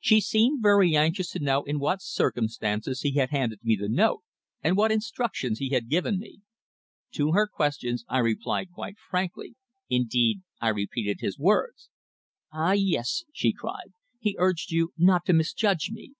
[0.00, 4.22] She seemed very anxious to know in what circumstances he had handed me the note,
[4.62, 6.42] and what instructions he had given me.
[7.12, 9.54] To her questions I replied quite frankly.
[9.88, 11.88] Indeed, I repeated his words.
[12.52, 12.72] "Ah!
[12.72, 13.94] yes," she cried.
[14.20, 16.12] "He urged you not to misjudge me.